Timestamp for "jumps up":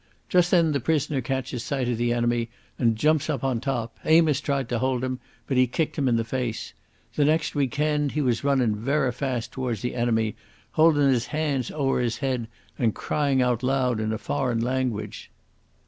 2.95-3.43